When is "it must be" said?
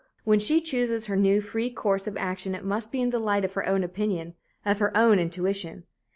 2.55-3.01